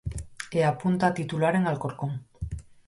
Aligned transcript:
E 0.57 0.59
apunta 0.71 1.03
a 1.07 1.15
titular 1.19 1.53
en 1.55 1.65
Alcorcón. 1.71 2.11